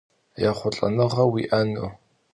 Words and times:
Yêxhulh'enığe 0.41 1.07
vui'enu! 1.33 1.85